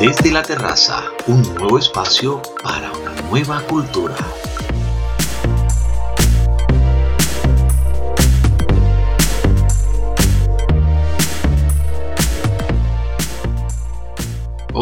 Desde 0.00 0.32
la 0.32 0.40
terraza, 0.40 1.04
un 1.26 1.42
nuevo 1.56 1.78
espacio 1.78 2.40
para 2.62 2.90
una 2.90 3.12
nueva 3.28 3.60
cultura. 3.60 4.16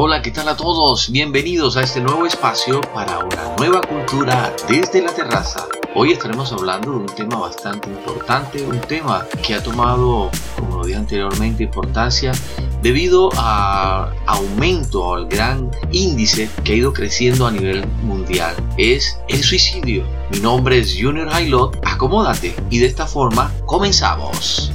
Hola, 0.01 0.23
¿qué 0.23 0.31
tal 0.31 0.49
a 0.49 0.57
todos? 0.57 1.11
Bienvenidos 1.11 1.77
a 1.77 1.83
este 1.83 2.01
nuevo 2.01 2.25
espacio 2.25 2.81
para 2.95 3.19
una 3.19 3.57
nueva 3.57 3.81
cultura 3.81 4.55
desde 4.69 5.03
la 5.03 5.13
terraza. 5.13 5.67
Hoy 5.97 6.13
estaremos 6.13 6.53
hablando 6.53 6.93
de 6.93 6.99
un 6.99 7.07
tema 7.07 7.37
bastante 7.37 7.89
importante, 7.89 8.65
un 8.65 8.79
tema 8.79 9.27
que 9.45 9.57
ha 9.57 9.61
tomado, 9.61 10.31
como 10.55 10.77
lo 10.77 10.85
dije 10.85 10.97
anteriormente, 10.97 11.65
importancia 11.65 12.31
debido 12.81 13.29
al 13.37 14.15
aumento, 14.27 15.17
al 15.17 15.27
gran 15.27 15.69
índice 15.91 16.49
que 16.63 16.75
ha 16.75 16.77
ido 16.77 16.93
creciendo 16.93 17.49
a 17.49 17.51
nivel 17.51 17.85
mundial. 18.05 18.55
Es 18.77 19.19
el 19.27 19.43
suicidio. 19.43 20.05
Mi 20.31 20.39
nombre 20.39 20.79
es 20.79 20.97
Junior 20.97 21.29
Hailot. 21.29 21.77
Acomódate 21.85 22.55
y 22.71 22.79
de 22.79 22.87
esta 22.87 23.09
forma 23.09 23.53
comenzamos. 23.67 24.71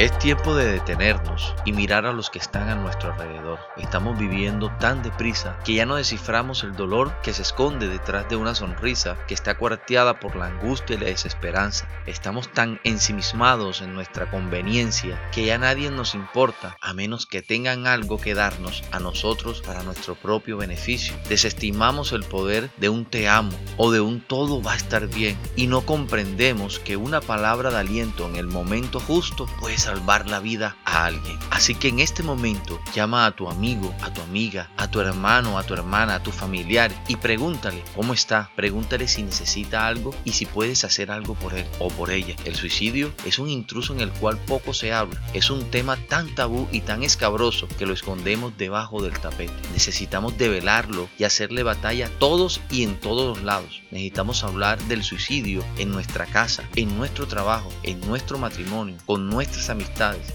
Es 0.00 0.18
tiempo 0.18 0.54
de 0.54 0.64
detenernos 0.64 1.54
y 1.66 1.74
mirar 1.74 2.06
a 2.06 2.14
los 2.14 2.30
que 2.30 2.38
están 2.38 2.70
a 2.70 2.74
nuestro 2.74 3.12
alrededor. 3.12 3.58
Estamos 3.76 4.18
viviendo 4.18 4.72
tan 4.80 5.02
deprisa 5.02 5.58
que 5.62 5.74
ya 5.74 5.84
no 5.84 5.96
desciframos 5.96 6.64
el 6.64 6.74
dolor 6.74 7.14
que 7.22 7.34
se 7.34 7.42
esconde 7.42 7.86
detrás 7.86 8.26
de 8.30 8.36
una 8.36 8.54
sonrisa 8.54 9.18
que 9.28 9.34
está 9.34 9.58
cuarteada 9.58 10.18
por 10.18 10.36
la 10.36 10.46
angustia 10.46 10.96
y 10.96 11.00
la 11.00 11.04
desesperanza. 11.08 11.86
Estamos 12.06 12.50
tan 12.50 12.80
ensimismados 12.82 13.82
en 13.82 13.92
nuestra 13.92 14.30
conveniencia 14.30 15.20
que 15.32 15.44
ya 15.44 15.58
nadie 15.58 15.90
nos 15.90 16.14
importa 16.14 16.78
a 16.80 16.94
menos 16.94 17.26
que 17.26 17.42
tengan 17.42 17.86
algo 17.86 18.18
que 18.18 18.32
darnos 18.32 18.82
a 18.92 19.00
nosotros 19.00 19.60
para 19.60 19.82
nuestro 19.82 20.14
propio 20.14 20.56
beneficio. 20.56 21.14
Desestimamos 21.28 22.12
el 22.12 22.24
poder 22.24 22.70
de 22.78 22.88
un 22.88 23.04
te 23.04 23.28
amo 23.28 23.52
o 23.76 23.90
de 23.90 24.00
un 24.00 24.22
todo 24.22 24.62
va 24.62 24.72
a 24.72 24.76
estar 24.76 25.08
bien 25.08 25.36
y 25.56 25.66
no 25.66 25.82
comprendemos 25.82 26.78
que 26.78 26.96
una 26.96 27.20
palabra 27.20 27.70
de 27.70 27.80
aliento 27.80 28.26
en 28.26 28.36
el 28.36 28.46
momento 28.46 28.98
justo 28.98 29.46
puede 29.60 29.76
salvar 29.90 30.28
la 30.28 30.38
vida 30.38 30.76
a 30.84 31.06
alguien. 31.06 31.36
Así 31.50 31.74
que 31.74 31.88
en 31.88 31.98
este 31.98 32.22
momento 32.22 32.80
llama 32.94 33.26
a 33.26 33.32
tu 33.32 33.50
amigo, 33.50 33.92
a 34.02 34.12
tu 34.12 34.20
amiga, 34.22 34.70
a 34.76 34.88
tu 34.88 35.00
hermano, 35.00 35.58
a 35.58 35.64
tu 35.64 35.74
hermana, 35.74 36.14
a 36.14 36.22
tu 36.22 36.30
familiar 36.30 36.92
y 37.08 37.16
pregúntale 37.16 37.82
cómo 37.96 38.14
está. 38.14 38.50
Pregúntale 38.54 39.08
si 39.08 39.24
necesita 39.24 39.88
algo 39.88 40.14
y 40.24 40.30
si 40.30 40.46
puedes 40.46 40.84
hacer 40.84 41.10
algo 41.10 41.34
por 41.34 41.54
él 41.54 41.66
o 41.80 41.88
por 41.88 42.12
ella. 42.12 42.36
El 42.44 42.54
suicidio 42.54 43.12
es 43.26 43.40
un 43.40 43.48
intruso 43.48 43.92
en 43.92 44.00
el 44.00 44.12
cual 44.12 44.38
poco 44.38 44.74
se 44.74 44.92
habla. 44.92 45.20
Es 45.34 45.50
un 45.50 45.68
tema 45.72 45.96
tan 45.96 46.32
tabú 46.36 46.68
y 46.70 46.82
tan 46.82 47.02
escabroso 47.02 47.66
que 47.76 47.86
lo 47.86 47.92
escondemos 47.92 48.56
debajo 48.56 49.02
del 49.02 49.18
tapete. 49.18 49.52
Necesitamos 49.72 50.38
develarlo 50.38 51.08
y 51.18 51.24
hacerle 51.24 51.64
batalla 51.64 52.08
todos 52.20 52.60
y 52.70 52.84
en 52.84 52.94
todos 53.00 53.36
los 53.36 53.44
lados. 53.44 53.82
Necesitamos 53.90 54.44
hablar 54.44 54.80
del 54.84 55.02
suicidio 55.02 55.64
en 55.78 55.90
nuestra 55.90 56.26
casa, 56.26 56.62
en 56.76 56.96
nuestro 56.96 57.26
trabajo, 57.26 57.72
en 57.82 58.00
nuestro 58.02 58.38
matrimonio, 58.38 58.96
con 59.04 59.28
nuestras 59.28 59.68
amistades 59.68 59.79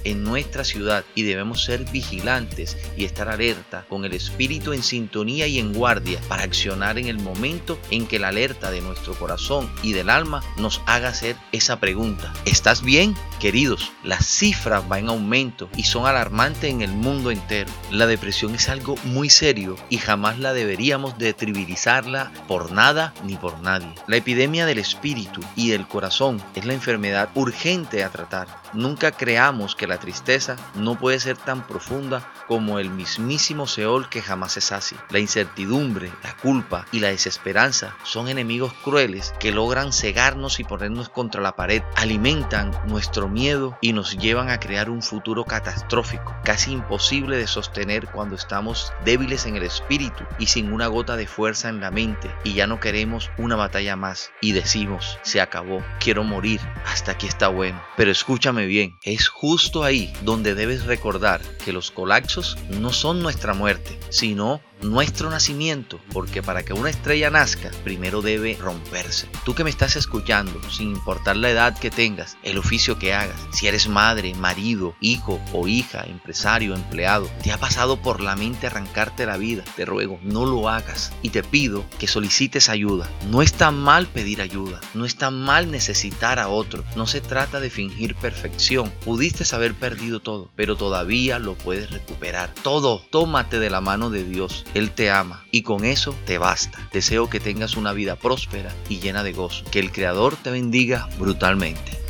en 0.03 0.23
nuestra 0.23 0.63
ciudad 0.63 1.05
y 1.15 1.23
debemos 1.23 1.63
ser 1.63 1.85
vigilantes 1.91 2.77
y 2.97 3.05
estar 3.05 3.29
alerta 3.29 3.85
con 3.89 4.05
el 4.05 4.13
espíritu 4.13 4.73
en 4.73 4.83
sintonía 4.83 5.47
y 5.47 5.59
en 5.59 5.73
guardia 5.73 6.19
para 6.27 6.43
accionar 6.43 6.97
en 6.97 7.07
el 7.07 7.19
momento 7.19 7.79
en 7.91 8.07
que 8.07 8.19
la 8.19 8.29
alerta 8.29 8.71
de 8.71 8.81
nuestro 8.81 9.13
corazón 9.13 9.71
y 9.81 9.93
del 9.93 10.09
alma 10.09 10.43
nos 10.57 10.81
haga 10.85 11.09
hacer 11.09 11.35
esa 11.52 11.79
pregunta. 11.79 12.33
¿Estás 12.45 12.83
bien? 12.83 13.15
Queridos, 13.45 13.91
las 14.03 14.25
cifras 14.25 14.89
van 14.89 15.02
en 15.02 15.09
aumento 15.09 15.70
y 15.77 15.83
son 15.83 16.08
alarmantes 16.08 16.64
en 16.64 16.81
el 16.81 16.89
mundo 16.89 17.30
entero. 17.30 17.71
La 17.92 18.08
depresión 18.08 18.55
es 18.55 18.70
algo 18.70 18.95
muy 19.03 19.30
serio 19.30 19.75
y 19.87 19.99
jamás 19.99 20.39
la 20.39 20.52
deberíamos 20.52 21.20
de 21.20 21.31
trivializarla 21.33 22.31
por 22.47 22.71
nada 22.71 23.14
ni 23.23 23.36
por 23.36 23.59
nadie. 23.59 23.93
La 24.08 24.15
epidemia 24.15 24.65
del 24.65 24.80
espíritu 24.80 25.42
y 25.55 25.70
del 25.70 25.87
corazón 25.87 26.42
es 26.55 26.65
la 26.65 26.73
enfermedad 26.73 27.30
urgente 27.36 28.03
a 28.03 28.09
tratar. 28.09 28.47
Nunca 28.73 29.11
creamos 29.11 29.75
que 29.75 29.86
la 29.86 29.99
tristeza 29.99 30.55
no 30.73 30.97
puede 30.97 31.20
ser 31.20 31.37
tan 31.37 31.67
profunda 31.67 32.27
como 32.47 32.80
el 32.80 32.89
mismísimo 32.89 33.67
Seol 33.67 34.09
que 34.09 34.23
jamás 34.23 34.53
se 34.53 34.61
sacia. 34.61 34.97
La 35.11 35.20
incertidumbre, 35.20 36.11
la 36.23 36.36
culpa 36.37 36.87
y 36.91 36.99
la 36.99 37.09
desesperanza 37.09 37.95
son 38.03 38.27
enemigos 38.27 38.73
crueles 38.83 39.36
que 39.39 39.52
logran 39.52 39.93
cegarnos 39.93 40.59
y 40.59 40.64
ponernos 40.64 41.09
contra 41.09 41.41
la 41.41 41.55
pared, 41.55 41.83
alimentan 41.95 42.71
nuestro 42.87 43.30
miedo 43.35 43.77
y 43.81 43.91
nos 43.91 44.17
llevan 44.17 44.49
a 44.49 44.59
crear 44.59 44.89
un 44.89 45.01
futuro 45.01 45.43
catastrófico, 45.43 46.35
casi 46.43 46.71
imposible 46.71 47.37
de 47.37 47.47
sostener 47.47 48.07
cuando 48.07 48.35
estamos 48.35 48.93
débiles 49.03 49.45
en 49.45 49.57
el 49.57 49.63
espíritu 49.63 50.23
y 50.39 50.47
sin 50.47 50.71
una 50.71 50.87
gota 50.87 51.17
de 51.17 51.27
fuerza 51.27 51.67
en 51.69 51.81
la 51.81 51.91
mente 51.91 52.31
y 52.45 52.53
ya 52.53 52.65
no 52.65 52.79
queremos 52.79 53.29
una 53.37 53.57
batalla 53.57 53.97
más 53.97 54.31
y 54.41 54.53
decimos, 54.53 55.19
se 55.21 55.41
acabó, 55.41 55.83
quiero 55.99 56.23
morir, 56.23 56.61
hasta 56.85 57.11
aquí 57.11 57.27
está 57.27 57.49
bueno. 57.49 57.81
Pero 57.97 58.09
escúchame 58.09 58.65
bien, 58.65 58.97
es 59.03 59.27
justo 59.27 59.83
ahí 59.83 60.13
donde 60.21 60.55
debes 60.55 60.85
recordar 60.85 61.41
que 61.63 61.73
los 61.73 61.91
colapsos 61.91 62.57
no 62.69 62.93
son 62.93 63.21
nuestra 63.21 63.53
muerte, 63.53 63.99
sino 64.09 64.61
nuestro 64.81 65.29
nacimiento, 65.29 65.99
porque 66.13 66.43
para 66.43 66.63
que 66.63 66.73
una 66.73 66.89
estrella 66.89 67.29
nazca, 67.29 67.71
primero 67.83 68.21
debe 68.21 68.57
romperse. 68.59 69.27
Tú 69.43 69.55
que 69.55 69.63
me 69.63 69.69
estás 69.69 69.95
escuchando, 69.95 70.61
sin 70.69 70.89
importar 70.91 71.37
la 71.37 71.49
edad 71.49 71.77
que 71.77 71.91
tengas, 71.91 72.37
el 72.43 72.57
oficio 72.57 72.99
que 72.99 73.13
hagas, 73.15 73.39
si 73.52 73.67
eres 73.67 73.87
madre, 73.87 74.33
marido, 74.36 74.95
hijo 74.99 75.39
o 75.53 75.67
hija, 75.67 76.03
empresario, 76.03 76.76
empleado, 76.76 77.30
te 77.43 77.52
ha 77.52 77.58
pasado 77.58 77.98
por 77.98 78.21
la 78.21 78.36
mente 78.36 78.67
arrancarte 78.67 79.26
la 79.26 79.37
vida, 79.37 79.64
te 79.76 79.86
ruego, 79.86 80.20
no 80.21 80.45
lo 80.45 80.70
hagas 80.70 81.11
y 81.21 81.30
te 81.30 81.43
pido 81.43 81.86
que 81.99 82.08
solicites 82.08 82.70
ayuda. 82.70 83.09
No 83.30 83.42
está 83.42 83.71
mal 83.71 84.08
pedir 84.08 84.42
ayuda, 84.42 84.81
no 84.93 85.05
está 85.05 85.31
mal 85.31 85.71
necesitar 85.71 86.39
a 86.39 86.49
otro, 86.49 86.83
no 86.95 87.08
se 87.08 87.21
trata 87.21 87.59
de 87.59 87.70
fingir 87.70 88.15
perfección. 88.15 88.92
Pudiste 89.03 89.43
haber 89.55 89.73
perdido 89.73 90.20
todo, 90.20 90.49
pero 90.55 90.76
todavía 90.76 91.39
lo 91.39 91.55
puedes 91.55 91.92
recuperar. 91.92 92.53
Todo, 92.64 93.02
tómate 93.09 93.59
de 93.59 93.70
la 93.70 93.82
mano 93.82 94.09
de 94.09 94.23
Dios 94.23 94.65
él 94.73 94.92
te 94.92 95.09
ama 95.09 95.45
y 95.52 95.61
con 95.61 95.86
eso 95.86 96.15
te 96.26 96.37
basta. 96.37 96.89
Deseo 96.92 97.30
que 97.30 97.39
tengas 97.39 97.77
una 97.77 97.93
vida 97.93 98.15
próspera 98.15 98.73
y 98.89 98.99
llena 98.99 99.23
de 99.23 99.33
gozo. 99.33 99.64
Que 99.71 99.80
el 99.80 99.92
Creador 99.92 100.36
te 100.36 100.52
bendiga 100.52 101.08
brutalmente. 101.17 102.05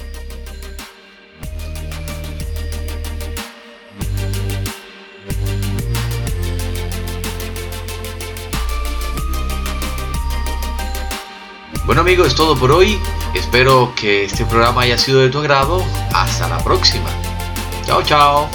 Bueno 11.85 12.01
amigos, 12.01 12.29
es 12.29 12.35
todo 12.35 12.55
por 12.57 12.71
hoy. 12.71 12.99
Espero 13.35 13.93
que 13.95 14.25
este 14.25 14.43
programa 14.43 14.81
haya 14.81 14.97
sido 14.97 15.19
de 15.19 15.29
tu 15.29 15.37
agrado. 15.37 15.85
Hasta 16.13 16.47
la 16.47 16.57
próxima. 16.57 17.09
Chao, 17.85 18.01
chao. 18.01 18.49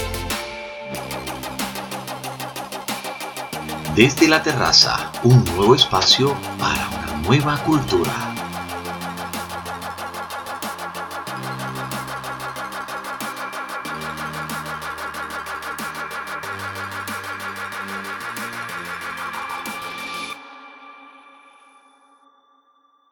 Desde 3.95 4.27
la 4.27 4.43
terraza, 4.43 5.13
un 5.23 5.45
nuevo 5.57 5.77
espacio 5.77 6.35
para 6.59 6.89
una 6.89 7.23
nueva 7.23 7.57
cultura. 7.59 8.35